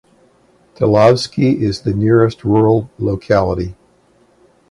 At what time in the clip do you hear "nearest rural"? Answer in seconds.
1.93-2.89